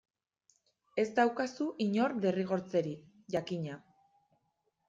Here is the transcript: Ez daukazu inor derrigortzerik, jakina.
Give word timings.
Ez 1.03 1.05
daukazu 1.19 1.69
inor 1.87 2.17
derrigortzerik, 2.25 3.05
jakina. 3.37 3.81